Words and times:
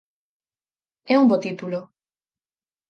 É 1.13 1.15
un 1.21 1.25
bo 1.29 1.37
título. 1.45 1.79